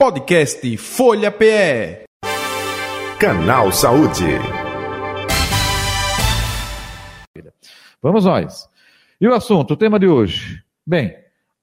[0.00, 2.04] Podcast Folha PE.
[3.18, 4.22] Canal Saúde.
[8.00, 8.68] Vamos nós.
[9.20, 10.62] E o assunto, o tema de hoje?
[10.86, 11.16] Bem,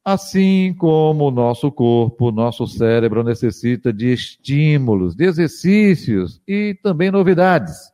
[0.04, 7.90] assim como o nosso corpo, nosso cérebro necessita de estímulos, de exercícios e também novidades.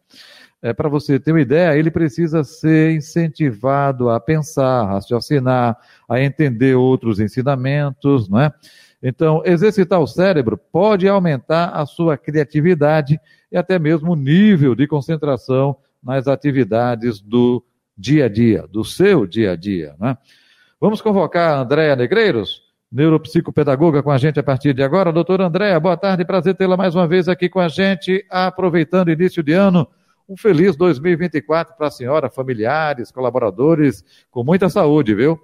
[0.60, 5.78] É, Para você ter uma ideia, ele precisa ser incentivado a pensar, a raciocinar,
[6.10, 8.52] a entender outros ensinamentos, não é?
[9.02, 13.20] Então, exercitar o cérebro pode aumentar a sua criatividade
[13.52, 17.64] e até mesmo o nível de concentração nas atividades do
[17.98, 19.96] dia a dia, do seu dia a dia.
[20.00, 20.18] Né?
[20.80, 22.62] Vamos convocar a Andréa Negreiros,
[22.92, 25.12] neuropsicopedagoga, com a gente a partir de agora.
[25.12, 29.12] Doutora Andréa, boa tarde, prazer tê-la mais uma vez aqui com a gente, aproveitando o
[29.12, 29.88] início de ano.
[30.28, 35.40] Um feliz 2024 para a senhora, familiares, colaboradores, com muita saúde, viu?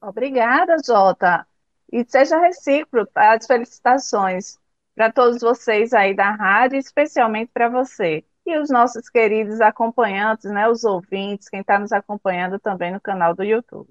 [0.00, 1.47] Obrigada, Jota.
[1.92, 4.58] E seja recíproco as felicitações
[4.94, 8.24] para todos vocês aí da rádio, especialmente para você.
[8.46, 13.34] E os nossos queridos acompanhantes, né, os ouvintes, quem está nos acompanhando também no canal
[13.34, 13.88] do YouTube.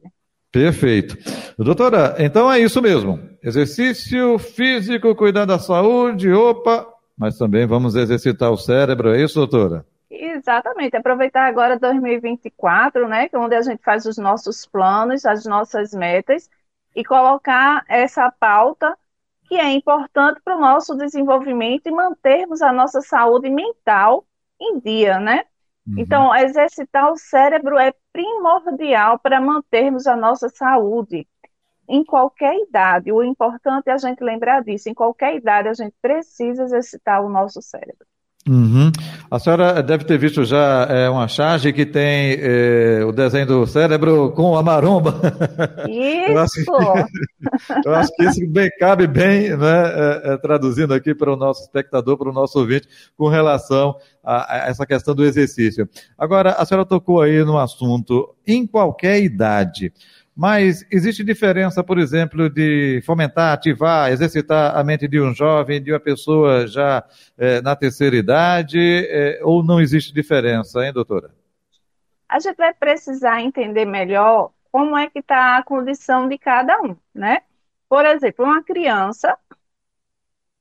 [0.51, 1.17] Perfeito.
[1.57, 3.19] Doutora, então é isso mesmo.
[3.43, 9.85] Exercício físico, cuidar da saúde, opa, mas também vamos exercitar o cérebro, é isso, doutora?
[10.09, 15.45] Exatamente, aproveitar agora 2024, né, que é onde a gente faz os nossos planos, as
[15.45, 16.49] nossas metas,
[16.97, 18.97] e colocar essa pauta
[19.47, 24.25] que é importante para o nosso desenvolvimento e mantermos a nossa saúde mental
[24.59, 25.43] em dia, né?
[25.85, 25.99] Uhum.
[25.99, 31.27] Então, exercitar o cérebro é primordial para mantermos a nossa saúde
[31.87, 33.11] em qualquer idade.
[33.11, 34.89] O importante é a gente lembrar disso.
[34.89, 38.07] Em qualquer idade, a gente precisa exercitar o nosso cérebro.
[38.47, 38.91] Uhum.
[39.29, 43.67] A senhora deve ter visto já é, uma charge que tem é, o desenho do
[43.67, 45.19] cérebro com a maromba.
[45.89, 46.31] Isso!
[46.31, 51.13] eu, acho que, eu acho que isso bem, cabe bem, né, é, é, traduzindo aqui
[51.13, 52.87] para o nosso espectador, para o nosso ouvinte,
[53.17, 55.87] com relação a, a, essa questão do exercício.
[56.17, 59.91] Agora, a senhora tocou aí no assunto, em qualquer idade.
[60.37, 65.91] Mas existe diferença, por exemplo, de fomentar, ativar, exercitar a mente de um jovem, de
[65.91, 67.03] uma pessoa já
[67.35, 71.33] é, na terceira idade, é, ou não existe diferença, hein, doutora?
[72.29, 76.95] A gente vai precisar entender melhor como é que está a condição de cada um,
[77.15, 77.39] né?
[77.89, 79.35] Por exemplo, uma criança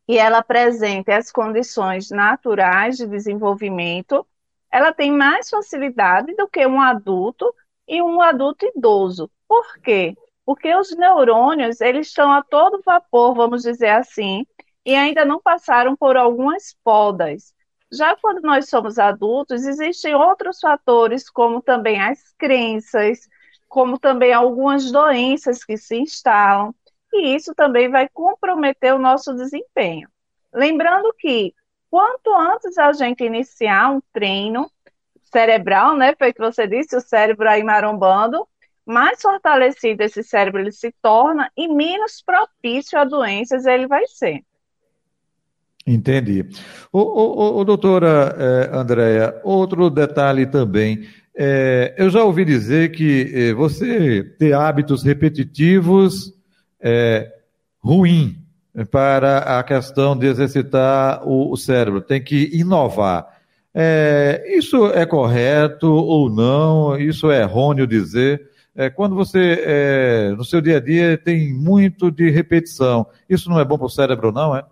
[0.08, 4.26] e ela apresenta as condições naturais de desenvolvimento,
[4.72, 7.54] ela tem mais facilidade do que um adulto
[7.86, 9.30] e um adulto idoso.
[9.48, 10.14] Por quê?
[10.44, 14.46] Porque os neurônios, eles estão a todo vapor, vamos dizer assim,
[14.84, 17.54] e ainda não passaram por algumas podas.
[17.92, 23.20] Já quando nós somos adultos, existem outros fatores, como também as crenças,
[23.68, 26.74] como também algumas doenças que se instalam,
[27.12, 30.08] e isso também vai comprometer o nosso desempenho.
[30.52, 31.54] Lembrando que
[31.90, 34.70] quanto antes a gente iniciar um treino
[35.22, 38.46] cerebral, né, foi que você disse, o cérebro aí marombando,
[38.86, 44.42] mais fortalecido esse cérebro ele se torna e menos propício a doenças ele vai ser.
[45.84, 46.44] Entendi.
[46.92, 51.06] O, o, o doutora eh, Andréia, outro detalhe também.
[51.36, 56.32] Eh, eu já ouvi dizer que eh, você ter hábitos repetitivos
[56.80, 57.32] é
[57.78, 58.36] ruim
[58.90, 63.34] para a questão de exercitar o, o cérebro, tem que inovar.
[64.46, 66.98] Isso é correto ou não?
[66.98, 68.50] Isso é errôneo dizer?
[68.76, 73.58] É, quando você, é, no seu dia a dia, tem muito de repetição, isso não
[73.58, 74.64] é bom para o cérebro, não é?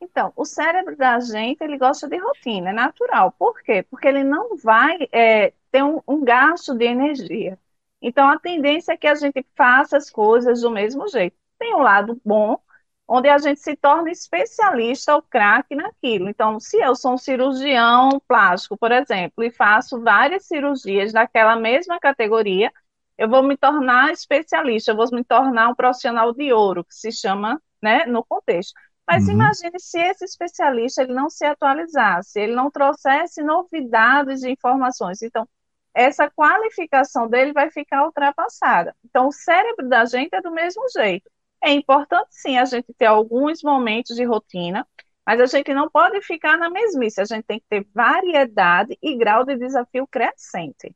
[0.00, 3.32] Então, o cérebro da gente, ele gosta de rotina, é natural.
[3.32, 3.84] Por quê?
[3.90, 7.58] Porque ele não vai é, ter um, um gasto de energia.
[8.00, 11.36] Então, a tendência é que a gente faça as coisas do mesmo jeito.
[11.58, 12.58] Tem um lado bom,
[13.06, 16.28] onde a gente se torna especialista ou craque naquilo.
[16.28, 21.98] Então, se eu sou um cirurgião plástico, por exemplo, e faço várias cirurgias daquela mesma
[21.98, 22.72] categoria,
[23.20, 27.12] eu vou me tornar especialista, eu vou me tornar um profissional de ouro, que se
[27.12, 28.72] chama, né, no contexto.
[29.06, 29.32] Mas uhum.
[29.32, 35.20] imagine se esse especialista ele não se atualizasse, ele não trouxesse novidades de informações.
[35.20, 35.46] Então,
[35.92, 38.96] essa qualificação dele vai ficar ultrapassada.
[39.04, 41.30] Então, o cérebro da gente é do mesmo jeito.
[41.62, 44.86] É importante, sim, a gente ter alguns momentos de rotina,
[45.26, 47.20] mas a gente não pode ficar na mesmice.
[47.20, 50.94] A gente tem que ter variedade e grau de desafio crescente.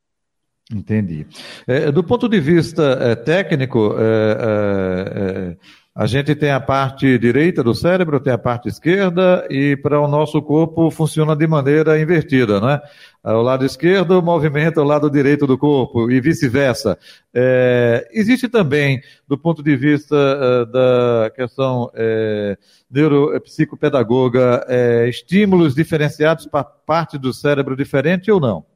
[0.75, 1.26] Entendi.
[1.67, 5.56] É, do ponto de vista é, técnico, é, é, é
[5.97, 10.09] A gente tem a parte direita do cérebro, tem a parte esquerda, e para o
[10.09, 12.81] nosso corpo funciona de maneira invertida, né?
[13.23, 16.99] O lado esquerdo movimenta o lado direito do corpo e vice-versa.
[17.32, 22.59] É, existe também, do ponto de vista uh, da questão é,
[22.91, 28.74] neuropsicopedagoga, é, estímulos diferenciados para parte do cérebro diferente ou não?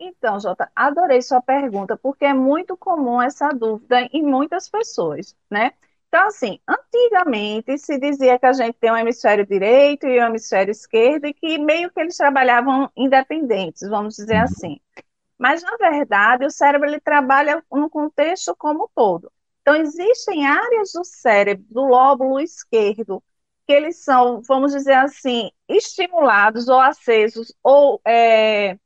[0.00, 5.72] Então, Jota, adorei sua pergunta, porque é muito comum essa dúvida em muitas pessoas, né?
[6.08, 10.72] Então, assim, antigamente se dizia que a gente tem um hemisfério direito e um hemisfério
[10.72, 14.42] esquerdo e que meio que eles trabalhavam independentes, vamos dizer uhum.
[14.44, 14.80] assim.
[15.38, 19.30] Mas, na verdade, o cérebro ele trabalha no contexto como um todo.
[19.60, 23.22] Então, existem áreas do cérebro, do lóbulo esquerdo,
[23.66, 28.78] que eles são, vamos dizer assim, estimulados ou acesos ou é,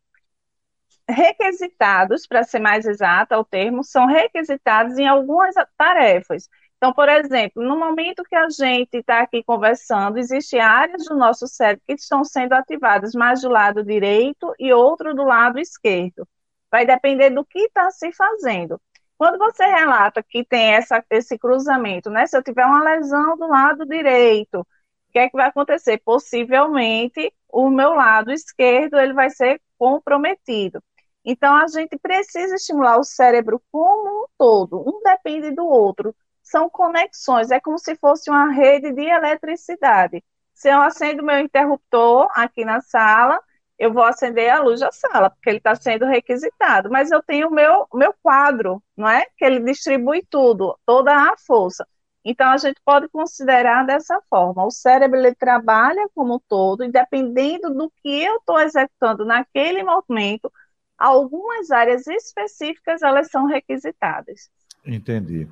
[1.08, 6.48] requisitados, para ser mais exata o termo, são requisitados em algumas tarefas.
[6.76, 11.46] Então, por exemplo, no momento que a gente está aqui conversando, existem áreas do nosso
[11.46, 16.28] cérebro que estão sendo ativadas, mais do lado direito e outro do lado esquerdo.
[16.70, 18.80] Vai depender do que está se fazendo.
[19.16, 22.26] Quando você relata que tem essa, esse cruzamento, né?
[22.26, 24.66] Se eu tiver uma lesão do lado direito, o
[25.12, 25.98] que é que vai acontecer?
[26.04, 30.82] Possivelmente o meu lado esquerdo ele vai ser comprometido.
[31.24, 36.68] Então a gente precisa estimular o cérebro como um todo, um depende do outro são
[36.68, 40.22] conexões, é como se fosse uma rede de eletricidade.
[40.52, 43.40] Se eu acendo meu interruptor aqui na sala,
[43.78, 46.90] eu vou acender a luz da sala, porque ele está sendo requisitado.
[46.90, 49.26] Mas eu tenho o meu, meu quadro, não é?
[49.36, 51.86] Que ele distribui tudo, toda a força.
[52.24, 54.64] Então, a gente pode considerar dessa forma.
[54.64, 59.82] O cérebro ele trabalha como um todo, e dependendo do que eu estou executando naquele
[59.82, 60.50] momento,
[60.98, 64.48] algumas áreas específicas elas são requisitadas.
[64.86, 65.48] Entendi.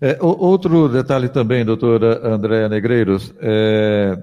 [0.00, 4.16] É, outro detalhe também, doutora Andréa Negreiros, é,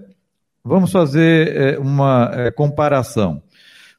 [0.64, 3.44] vamos fazer é, uma é, comparação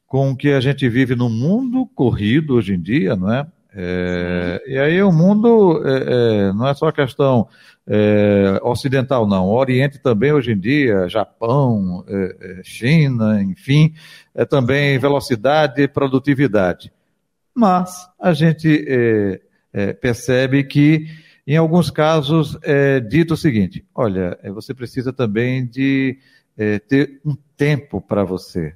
[0.07, 3.47] com o que a gente vive no mundo corrido hoje em dia, não é?
[3.75, 7.49] É e aí o mundo é, não é só questão
[8.63, 9.47] ocidental, não.
[9.47, 12.03] O Oriente também hoje em dia, Japão,
[12.63, 13.93] China, enfim,
[14.35, 16.91] é também velocidade e produtividade.
[17.55, 18.85] Mas a gente
[19.75, 21.07] é, percebe que,
[21.45, 26.17] em alguns casos, é dito o seguinte: olha, é, você precisa também de
[26.57, 28.75] é, ter um tempo para você,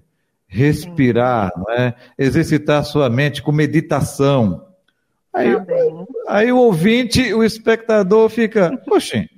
[0.49, 1.94] respirar, é?
[2.19, 4.67] exercitar sua mente com meditação.
[5.35, 5.55] Aí,
[6.27, 9.29] aí o ouvinte, o espectador fica, poxa,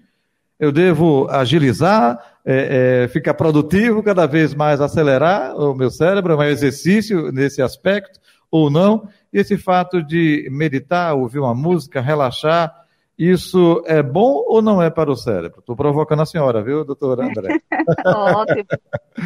[0.58, 6.52] eu devo agilizar, é, é, ficar produtivo, cada vez mais acelerar o meu cérebro, mais
[6.52, 8.18] exercício nesse aspecto,
[8.50, 9.08] ou não?
[9.32, 12.74] esse fato de meditar, ouvir uma música, relaxar,
[13.16, 15.60] isso é bom ou não é para o cérebro?
[15.60, 17.60] Estou provocando a senhora, viu, doutora André?
[18.06, 18.64] Ótimo.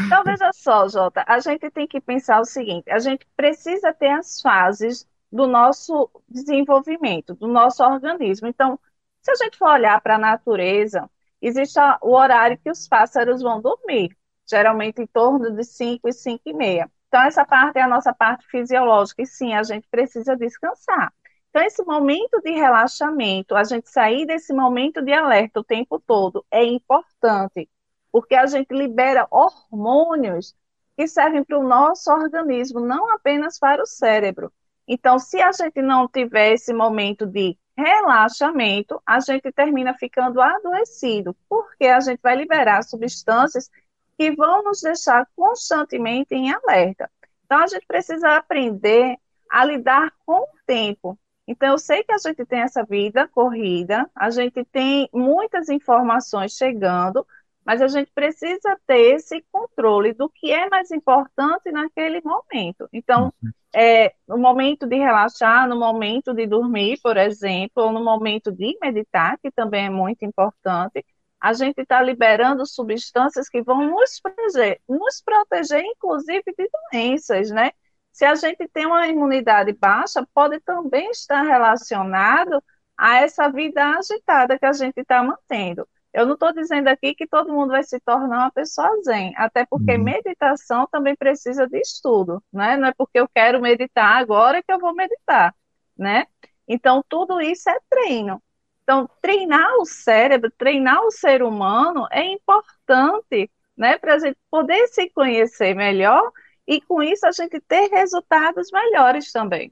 [0.07, 4.11] Então, veja só, Jota, a gente tem que pensar o seguinte: a gente precisa ter
[4.11, 8.47] as fases do nosso desenvolvimento, do nosso organismo.
[8.47, 8.79] Então,
[9.21, 11.11] se a gente for olhar para a natureza,
[11.43, 14.17] existe o horário que os pássaros vão dormir,
[14.49, 16.89] geralmente em torno de 5 e 5 e meia.
[17.09, 21.13] Então, essa parte é a nossa parte fisiológica, e sim, a gente precisa descansar.
[21.51, 26.47] Então, esse momento de relaxamento, a gente sair desse momento de alerta o tempo todo,
[26.49, 27.69] é importante,
[28.13, 30.55] porque a gente libera hormônios
[30.97, 34.53] que servem para o nosso organismo, não apenas para o cérebro.
[34.87, 41.37] Então, se a gente não tiver esse momento de relaxamento, a gente termina ficando adoecido,
[41.49, 43.71] porque a gente vai liberar substâncias
[44.17, 47.11] que vão nos deixar constantemente em alerta.
[47.45, 49.17] Então, a gente precisa aprender
[49.51, 51.19] a lidar com o tempo.
[51.47, 56.53] Então, eu sei que a gente tem essa vida corrida, a gente tem muitas informações
[56.53, 57.27] chegando,
[57.65, 62.89] mas a gente precisa ter esse controle do que é mais importante naquele momento.
[62.93, 63.51] Então, uhum.
[63.75, 68.77] é, no momento de relaxar, no momento de dormir, por exemplo, ou no momento de
[68.83, 71.05] meditar, que também é muito importante,
[71.41, 77.71] a gente está liberando substâncias que vão nos proteger, nos proteger, inclusive, de doenças, né?
[78.13, 82.63] Se a gente tem uma imunidade baixa, pode também estar relacionado
[82.97, 85.87] a essa vida agitada que a gente está mantendo.
[86.15, 89.67] Eu não estou dizendo aqui que todo mundo vai se tornar uma pessoa zen, até
[89.67, 90.05] porque uhum.
[90.05, 92.77] meditação também precisa de estudo, né?
[92.77, 95.53] Não é porque eu quero meditar agora que eu vou meditar,
[95.99, 96.25] né?
[96.69, 98.41] Então, tudo isso é treino.
[98.85, 104.87] Então, treinar o cérebro, treinar o ser humano é importante, né, para a gente poder
[104.89, 106.31] se conhecer melhor
[106.65, 109.69] e com isso a gente ter resultados melhores também.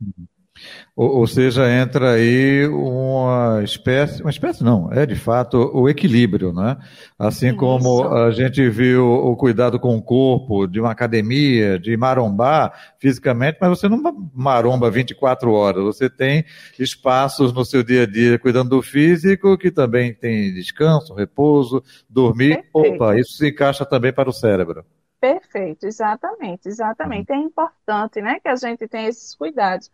[0.95, 6.52] Ou, ou, seja, entra aí uma espécie, uma espécie não, é de fato o equilíbrio,
[6.52, 6.76] né?
[7.19, 7.57] Assim Isso.
[7.57, 13.57] como a gente viu o cuidado com o corpo de uma academia, de marombar fisicamente,
[13.61, 14.02] mas você não
[14.35, 16.45] maromba 24 horas, você tem
[16.78, 22.62] espaços no seu dia a dia cuidando do físico, que também tem descanso, repouso, dormir.
[22.71, 23.02] Perfeito.
[23.02, 24.85] Opa, isso se encaixa também para o cérebro.
[25.23, 27.31] Perfeito, exatamente, exatamente.
[27.31, 27.38] Uhum.
[27.38, 29.88] É importante, né, que a gente tenha esses cuidados.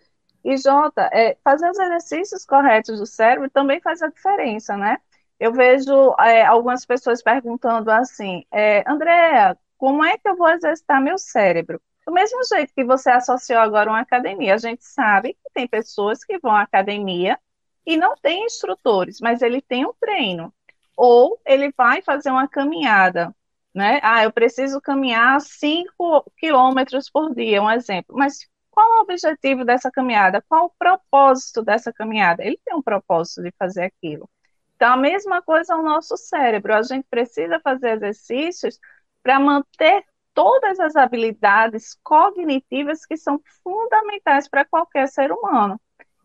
[0.49, 4.97] E, Jota, é, fazer os exercícios corretos do cérebro também faz a diferença, né?
[5.38, 11.02] Eu vejo é, algumas pessoas perguntando assim, é, Andréa, como é que eu vou exercitar
[11.02, 11.78] meu cérebro?
[12.07, 16.25] Do mesmo jeito que você associou agora uma academia, a gente sabe que tem pessoas
[16.25, 17.38] que vão à academia
[17.85, 20.50] e não tem instrutores, mas ele tem um treino.
[20.97, 23.35] Ou ele vai fazer uma caminhada,
[23.75, 24.00] né?
[24.02, 28.17] Ah, eu preciso caminhar 5 quilômetros por dia, um exemplo.
[28.17, 30.40] Mas qual o objetivo dessa caminhada?
[30.49, 32.44] Qual o propósito dessa caminhada?
[32.44, 34.30] Ele tem um propósito de fazer aquilo.
[34.76, 36.73] Então, a mesma coisa o nosso cérebro.
[36.73, 38.78] A gente precisa fazer exercícios
[39.20, 45.80] para manter todas as habilidades cognitivas que são fundamentais para qualquer ser humano.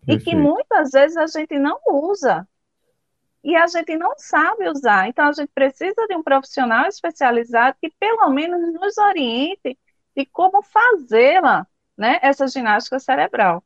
[0.06, 0.22] Perfeito.
[0.22, 2.48] E que muitas vezes a gente não usa.
[3.44, 5.08] E a gente não sabe usar.
[5.08, 9.76] Então, a gente precisa de um profissional especializado que, pelo menos, nos oriente
[10.16, 13.64] de como fazê-la né, essa ginástica cerebral.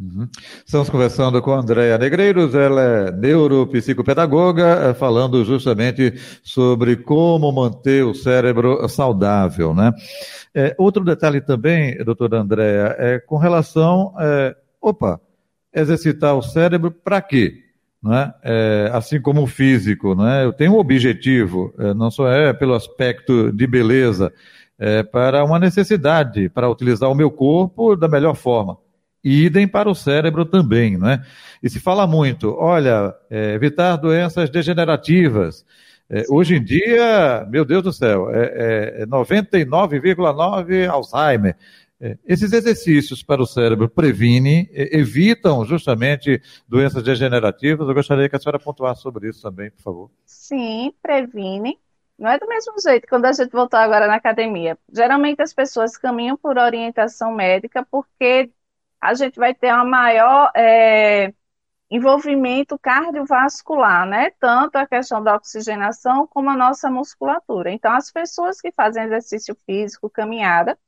[0.00, 0.26] Uhum.
[0.64, 8.02] Estamos conversando com a Andréa Negreiros, ela é neuropsicopedagoga, eh, falando justamente sobre como manter
[8.02, 9.92] o cérebro saudável, né?
[10.54, 15.20] É, outro detalhe também, doutora Andréa, é com relação, é, opa,
[15.72, 17.62] exercitar o cérebro para quê?
[18.02, 18.32] Né?
[18.42, 20.46] É, assim como o físico, né?
[20.46, 24.32] eu tenho um objetivo, é, não só é pelo aspecto de beleza,
[24.80, 28.78] é, para uma necessidade, para utilizar o meu corpo da melhor forma.
[29.22, 31.22] E idem para o cérebro também, né?
[31.62, 35.66] E se fala muito, olha, é, evitar doenças degenerativas.
[36.08, 41.54] É, hoje em dia, meu Deus do céu, é, é 99,9 Alzheimer.
[42.00, 47.86] É, esses exercícios para o cérebro previnem, evitam justamente doenças degenerativas.
[47.86, 50.10] Eu gostaria que a senhora pontuasse sobre isso também, por favor.
[50.24, 51.78] Sim, previnem.
[52.20, 54.78] Não é do mesmo jeito quando a gente voltou agora na academia.
[54.92, 58.52] Geralmente as pessoas caminham por orientação médica porque
[59.00, 61.32] a gente vai ter um maior é,
[61.90, 64.30] envolvimento cardiovascular, né?
[64.40, 67.72] Tanto a questão da oxigenação como a nossa musculatura.
[67.72, 70.78] Então, as pessoas que fazem exercício físico, caminhada,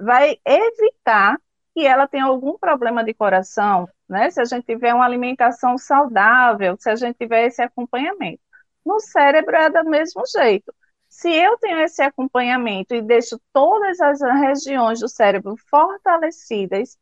[0.00, 1.38] vai evitar
[1.74, 4.30] que ela tenha algum problema de coração, né?
[4.30, 8.47] Se a gente tiver uma alimentação saudável, se a gente tiver esse acompanhamento.
[8.88, 10.74] No cérebro é do mesmo jeito.
[11.10, 16.96] Se eu tenho esse acompanhamento e deixo todas as regiões do cérebro fortalecidas,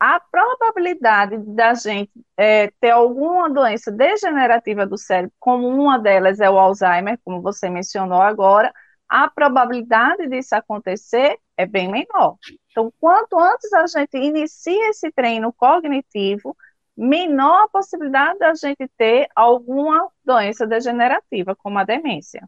[0.00, 6.50] a probabilidade da gente é, ter alguma doença degenerativa do cérebro, como uma delas é
[6.50, 8.72] o Alzheimer, como você mencionou agora,
[9.08, 12.38] a probabilidade disso acontecer é bem menor.
[12.72, 16.56] Então, quanto antes a gente inicia esse treino cognitivo,
[17.00, 22.46] menor a possibilidade da gente ter alguma doença degenerativa, como a demência.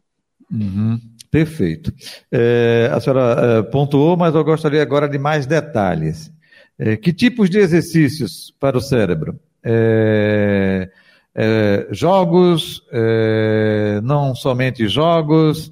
[0.51, 0.99] Uhum,
[1.31, 1.91] perfeito.
[2.31, 6.31] É, a senhora é, pontuou, mas eu gostaria agora de mais detalhes.
[6.77, 9.39] É, que tipos de exercícios para o cérebro?
[9.63, 10.87] É,
[11.33, 15.71] é, jogos, é, não somente jogos,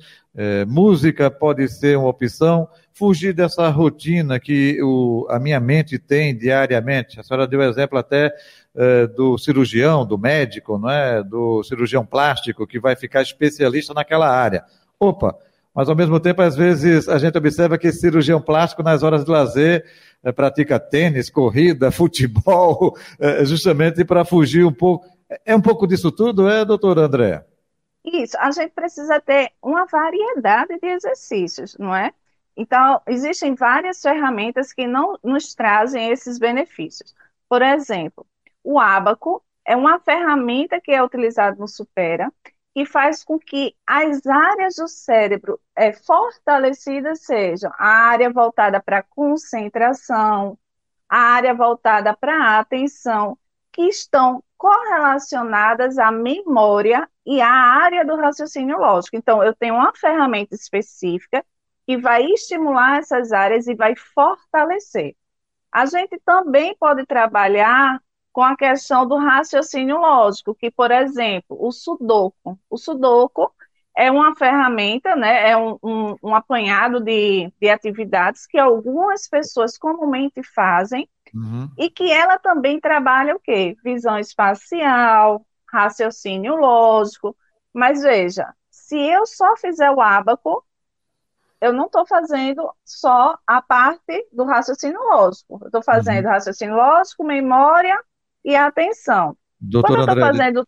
[0.66, 7.20] música pode ser uma opção fugir dessa rotina que o, a minha mente tem diariamente.
[7.20, 8.32] A senhora deu exemplo até
[9.16, 11.22] do cirurgião, do médico, não é?
[11.22, 14.64] do cirurgião plástico, que vai ficar especialista naquela área.
[15.00, 15.36] Opa,
[15.74, 19.24] mas ao mesmo tempo, às vezes, a gente observa que esse cirurgião plástico, nas horas
[19.24, 19.86] de lazer,
[20.22, 25.06] é, pratica tênis, corrida, futebol, é, justamente para fugir um pouco.
[25.46, 27.46] É um pouco disso tudo, é, doutora André?
[28.04, 32.12] Isso, a gente precisa ter uma variedade de exercícios, não é?
[32.58, 37.16] Então, existem várias ferramentas que não nos trazem esses benefícios.
[37.48, 38.26] Por exemplo,
[38.64, 42.32] o ábaco é uma ferramenta que é utilizada no Supera,
[42.74, 49.04] que faz com que as áreas do cérebro é, fortalecidas sejam a área voltada para
[49.04, 50.58] concentração,
[51.10, 53.38] a área voltada para atenção,
[53.72, 59.18] que estão correlacionadas à memória e à área do raciocínio lógico.
[59.18, 61.44] Então, eu tenho uma ferramenta específica
[61.86, 65.16] que vai estimular essas áreas e vai fortalecer.
[65.72, 68.02] A gente também pode trabalhar
[68.32, 72.58] com a questão do raciocínio lógico, que, por exemplo, o Sudoku.
[72.70, 73.52] O Sudoku
[73.96, 79.78] é uma ferramenta, né, é um, um, um apanhado de, de atividades que algumas pessoas
[79.78, 81.70] comumente fazem Uhum.
[81.78, 83.76] E que ela também trabalha o quê?
[83.84, 87.36] Visão espacial, raciocínio lógico.
[87.74, 90.66] Mas veja, se eu só fizer o ábaco,
[91.60, 95.60] eu não estou fazendo só a parte do raciocínio lógico.
[95.62, 96.32] Eu estou fazendo uhum.
[96.32, 97.98] raciocínio lógico, memória
[98.44, 99.36] e atenção.
[99.60, 100.68] Doutora André, fazendo...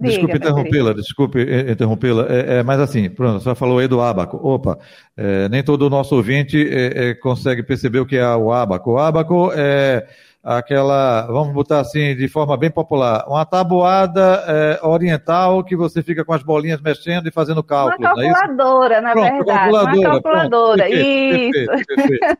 [0.00, 4.38] Desculpe interrompê-la, desculpe interrompê-la, é, é, mas assim, pronto, você falou aí do abaco.
[4.40, 4.78] Opa,
[5.16, 8.92] é, nem todo o nosso ouvinte é, é, consegue perceber o que é o abaco.
[8.92, 10.06] O abaco é
[10.42, 16.24] aquela, vamos botar assim, de forma bem popular, uma tabuada é, oriental que você fica
[16.24, 17.98] com as bolinhas mexendo e fazendo cálculos.
[17.98, 19.46] Uma é calculadora, na pronto, verdade.
[19.46, 21.50] Calculadora, uma calculadora, pronto, isso.
[21.50, 22.38] Perfeito, perfeito.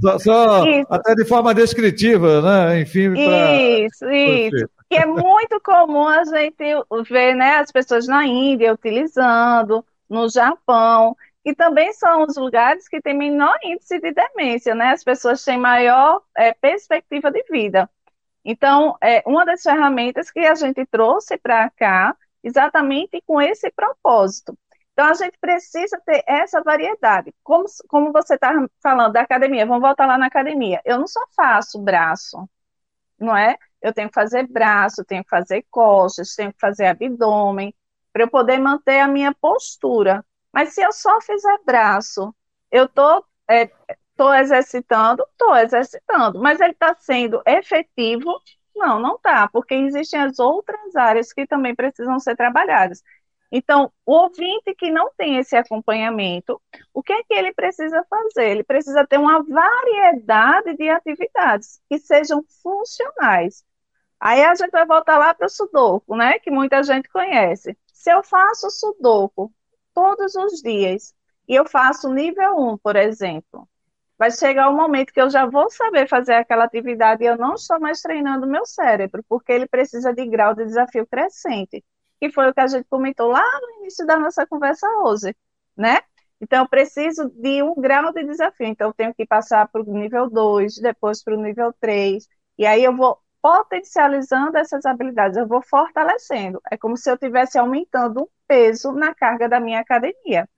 [0.00, 0.86] só, só isso.
[0.88, 2.80] até de forma descritiva, né?
[2.80, 3.12] Enfim.
[3.12, 3.54] Pra...
[3.54, 4.50] Isso, isso.
[4.50, 4.70] Perfeito.
[4.94, 6.64] Que é muito comum a gente
[7.08, 13.00] ver, né, as pessoas na Índia utilizando, no Japão e também são os lugares que
[13.00, 14.92] têm menor índice de demência, né?
[14.92, 17.90] As pessoas têm maior é, perspectiva de vida.
[18.44, 24.56] Então, é uma das ferramentas que a gente trouxe para cá, exatamente com esse propósito.
[24.92, 27.34] Então, a gente precisa ter essa variedade.
[27.42, 30.80] Como, como você está falando da academia, vamos voltar lá na academia.
[30.84, 32.48] Eu não só faço braço,
[33.18, 33.56] não é?
[33.84, 37.74] Eu tenho que fazer braço, tenho que fazer costas, tenho que fazer abdômen,
[38.12, 40.24] para eu poder manter a minha postura.
[40.52, 42.34] Mas se eu só fizer braço,
[42.70, 43.70] eu estou é,
[44.16, 48.40] tô exercitando, estou exercitando, mas ele está sendo efetivo?
[48.74, 53.02] Não, não está, porque existem as outras áreas que também precisam ser trabalhadas.
[53.52, 56.60] Então, o ouvinte que não tem esse acompanhamento,
[56.92, 58.50] o que é que ele precisa fazer?
[58.50, 63.64] Ele precisa ter uma variedade de atividades que sejam funcionais.
[64.24, 66.38] Aí a gente vai voltar lá para o sudoku, né?
[66.38, 67.76] Que muita gente conhece.
[67.92, 69.52] Se eu faço sudoku
[69.92, 71.14] todos os dias
[71.46, 73.68] e eu faço nível 1, por exemplo,
[74.18, 77.36] vai chegar o um momento que eu já vou saber fazer aquela atividade e eu
[77.36, 81.84] não estou mais treinando meu cérebro, porque ele precisa de grau de desafio crescente,
[82.18, 85.36] que foi o que a gente comentou lá no início da nossa conversa hoje,
[85.76, 86.00] né?
[86.40, 88.66] Então, eu preciso de um grau de desafio.
[88.68, 92.26] Então, eu tenho que passar para o nível 2, depois para o nível 3,
[92.58, 96.62] e aí eu vou potencializando essas habilidades, eu vou fortalecendo.
[96.70, 100.48] É como se eu estivesse aumentando um peso na carga da minha academia.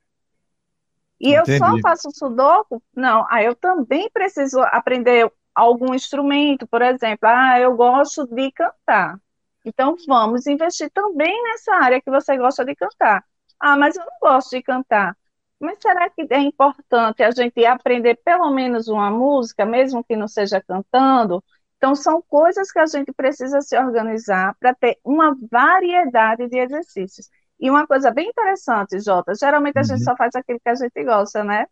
[1.19, 1.59] E Entendi.
[1.59, 2.81] eu só faço sudoku?
[2.95, 7.28] Não, aí eu também preciso aprender algum instrumento, por exemplo.
[7.28, 9.19] Ah, eu gosto de cantar.
[9.65, 13.25] Então vamos investir também nessa área que você gosta de cantar.
[13.58, 15.17] Ah, mas eu não gosto de cantar.
[15.58, 20.28] Mas será que é importante a gente aprender pelo menos uma música, mesmo que não
[20.28, 21.43] seja cantando?
[21.76, 27.28] Então, são coisas que a gente precisa se organizar para ter uma variedade de exercícios.
[27.60, 29.86] E uma coisa bem interessante, Jota, geralmente a uhum.
[29.86, 31.67] gente só faz aquilo que a gente gosta, né?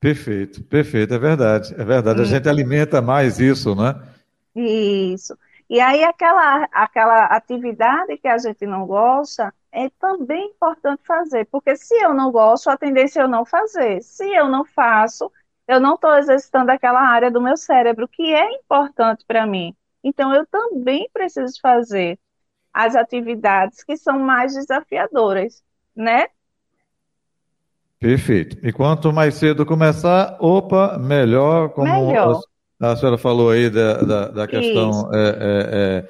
[0.00, 2.20] Perfeito, perfeito, é verdade, é verdade.
[2.20, 4.00] A gente alimenta mais isso, né?
[4.54, 5.36] Isso.
[5.68, 11.74] E aí aquela, aquela atividade que a gente não gosta é também importante fazer, porque
[11.74, 14.02] se eu não gosto, a tendência é eu não fazer.
[14.02, 15.32] Se eu não faço,
[15.66, 19.74] eu não estou exercitando aquela área do meu cérebro que é importante para mim.
[20.02, 22.18] Então, eu também preciso fazer
[22.72, 25.62] as atividades que são mais desafiadoras,
[25.96, 26.26] né?
[27.98, 28.58] Perfeito.
[28.62, 32.42] E quanto mais cedo começar, opa, melhor, como melhor.
[32.78, 35.34] A, a, senhora falou aí da, da, da questão é, é,
[35.72, 36.08] é,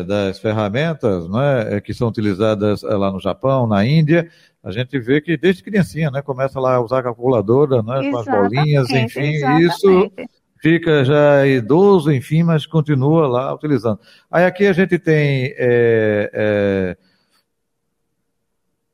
[0.00, 4.30] é, das ferramentas né, que são utilizadas é, lá no Japão, na Índia,
[4.62, 8.16] a gente vê que desde criancinha, né, começa lá a usar a calculadora, né, com
[8.16, 9.66] as bolinhas, enfim, exatamente.
[9.66, 10.12] isso
[10.60, 14.00] fica já idoso, enfim, mas continua lá utilizando.
[14.30, 16.96] Aí aqui a gente tem é, é,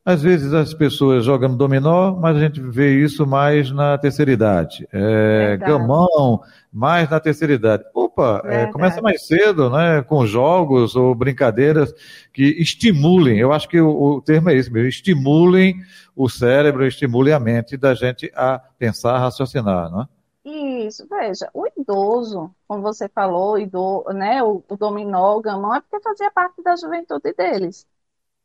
[0.04, 4.86] às vezes as pessoas jogam dominó, mas a gente vê isso mais na terceira idade.
[4.92, 7.84] É, gamão, mais na terceira idade.
[7.94, 10.02] Opa, é, começa mais cedo, né?
[10.02, 11.94] Com jogos ou brincadeiras
[12.34, 15.80] que estimulem, eu acho que o, o termo é esse mesmo, estimulem
[16.14, 20.08] o cérebro, estimulem a mente da gente a pensar, a raciocinar, não é?
[20.44, 25.80] Isso, veja, o idoso, como você falou, ido, né, o, o dominó, o gamão, é
[25.80, 27.86] porque fazia parte da juventude deles.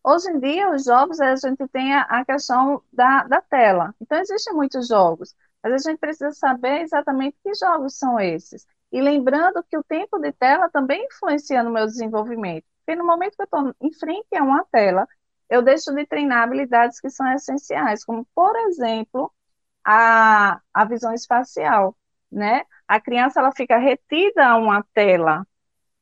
[0.03, 3.93] Hoje em dia, os jogos, a gente tem a, questão da, da tela.
[4.01, 8.65] Então, existem muitos jogos, mas a gente precisa saber exatamente que jogos são esses.
[8.91, 12.65] E lembrando que o tempo de tela também influencia no meu desenvolvimento.
[12.85, 15.07] Porque no momento que eu estou em frente a uma tela,
[15.49, 19.31] eu deixo de treinar habilidades que são essenciais, como, por exemplo,
[19.83, 21.95] a, a visão espacial,
[22.31, 22.63] né?
[22.88, 25.45] A criança, ela fica retida a uma tela,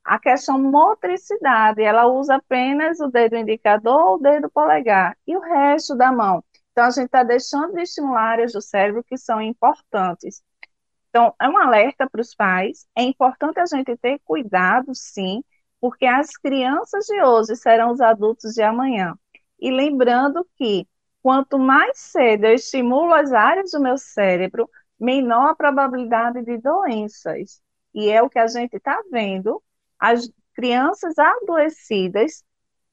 [0.08, 5.98] a questão motricidade, ela usa apenas o dedo indicador o dedo polegar e o resto
[5.98, 6.42] da mão.
[6.72, 10.42] Então, a gente está deixando de estimular áreas do cérebro que são importantes.
[11.10, 12.88] Então, é um alerta para os pais.
[12.96, 15.44] É importante a gente ter cuidado, sim,
[15.82, 19.14] porque as crianças de hoje serão os adultos de amanhã.
[19.60, 20.88] E lembrando que
[21.22, 27.62] quanto mais cedo eu estimulo as áreas do meu cérebro, menor a probabilidade de doenças.
[27.94, 29.62] E é o que a gente está vendo,
[30.00, 32.44] as crianças adoecidas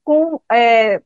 [0.03, 1.01] com é,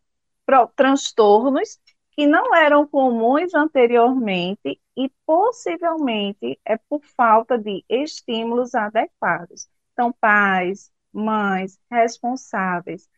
[0.76, 1.80] transtornos
[2.12, 9.70] que não eram comuns anteriormente e possivelmente é por falta de estímulos adequados.
[9.94, 13.10] Então, pais, mães, responsáveis,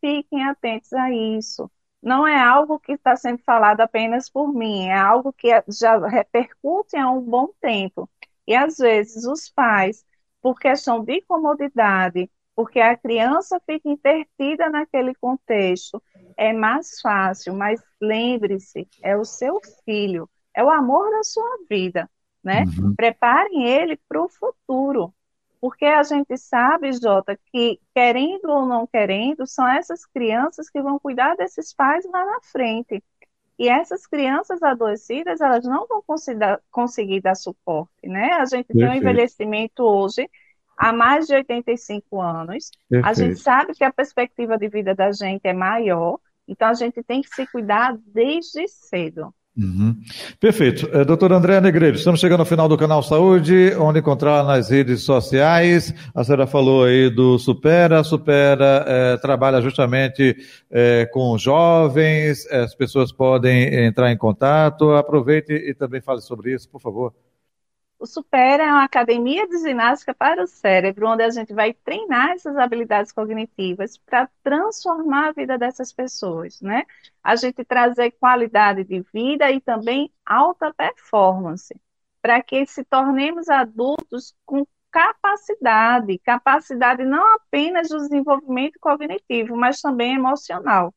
[0.00, 1.70] fiquem atentos a isso.
[2.02, 6.96] Não é algo que está sendo falado apenas por mim, é algo que já repercute
[6.96, 8.08] há um bom tempo.
[8.46, 10.04] E às vezes os pais,
[10.42, 16.02] por questão de comodidade, porque a criança fica intertida naquele contexto,
[16.36, 22.10] é mais fácil, mas lembre-se, é o seu filho, é o amor da sua vida,
[22.42, 22.64] né?
[22.64, 22.94] Uhum.
[22.96, 25.14] Preparem ele para o futuro,
[25.60, 30.98] porque a gente sabe, Jota, que querendo ou não querendo, são essas crianças que vão
[30.98, 33.02] cuidar desses pais lá na frente.
[33.58, 36.02] E essas crianças adoecidas, elas não vão
[36.70, 38.34] conseguir dar suporte, né?
[38.34, 38.78] A gente Perfeito.
[38.78, 40.28] tem um envelhecimento hoje
[40.76, 42.70] há mais de 85 anos.
[42.88, 43.06] Perfeito.
[43.06, 47.02] A gente sabe que a perspectiva de vida da gente é maior, então a gente
[47.02, 49.34] tem que se cuidar desde cedo.
[49.58, 49.96] Uhum.
[50.38, 50.88] Perfeito.
[50.92, 55.02] É, doutor André Negreiro, estamos chegando ao final do canal Saúde, onde encontrar nas redes
[55.02, 55.92] sociais.
[56.14, 58.04] A senhora falou aí do Supera.
[58.04, 60.36] Supera é, trabalha justamente
[60.70, 64.92] é, com jovens, as pessoas podem entrar em contato.
[64.92, 67.12] Aproveite e também fale sobre isso, por favor.
[67.98, 72.30] O Supera é uma academia de ginástica para o cérebro, onde a gente vai treinar
[72.30, 76.84] essas habilidades cognitivas para transformar a vida dessas pessoas, né?
[77.22, 81.74] A gente trazer qualidade de vida e também alta performance,
[82.22, 90.14] para que se tornemos adultos com capacidade, capacidade não apenas do desenvolvimento cognitivo, mas também
[90.14, 90.94] emocional.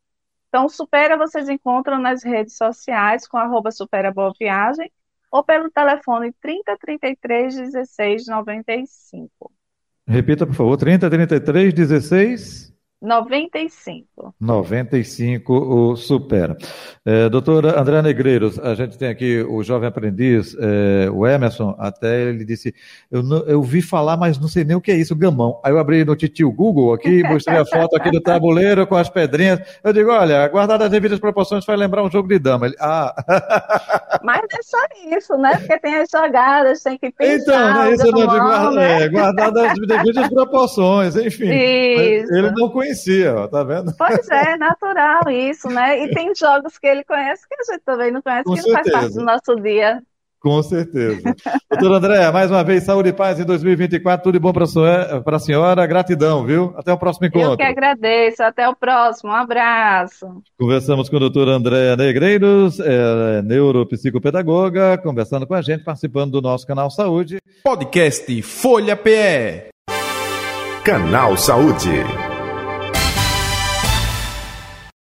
[0.49, 4.91] Então, Supera vocês encontram nas redes sociais com arroba Supera Boa Viagem
[5.31, 9.51] ou pelo telefone 3033 1695.
[10.07, 14.35] Repita, por favor, 3033 16 95.
[14.39, 16.55] 95 o supera.
[17.03, 22.29] É, doutora André Negreiros, a gente tem aqui o jovem aprendiz, é, o Emerson, até
[22.29, 22.75] ele disse,
[23.09, 25.59] eu, não, eu vi falar, mas não sei nem o que é isso, gamão.
[25.63, 29.09] Aí eu abri no titio Google aqui, mostrei a foto aqui do tabuleiro com as
[29.09, 29.59] pedrinhas.
[29.83, 32.67] Eu digo, olha, guardar as devidas proporções vai lembrar um jogo de dama.
[32.67, 33.15] Ele, ah.
[34.23, 35.57] Mas é só isso, né?
[35.57, 37.35] Porque tem as jogadas, tem que pensar.
[37.35, 37.93] Então, né?
[37.93, 39.01] Isso não, de né?
[39.01, 41.49] é, guardar as devidas proporções, enfim.
[41.49, 42.33] Isso.
[42.33, 43.93] Ele não conhecia conhecia, ó, tá vendo?
[43.97, 46.03] Pois é, natural isso, né?
[46.03, 48.83] E tem jogos que ele conhece que a gente também não conhece, Com que certeza.
[48.83, 50.01] faz parte do nosso dia.
[50.39, 51.35] Com certeza.
[51.69, 54.65] Doutor André, mais uma vez, saúde e paz em 2024, tudo de bom para
[55.35, 56.73] a senhora, gratidão, viu?
[56.75, 57.51] Até o próximo encontro.
[57.51, 60.41] Eu que agradeço, até o próximo, um abraço.
[60.59, 66.65] Conversamos com o doutor André Negreiros, é, neuropsicopedagoga, conversando com a gente, participando do nosso
[66.65, 67.37] canal Saúde.
[67.63, 69.69] Podcast Folha PE.
[70.83, 72.30] Canal Saúde.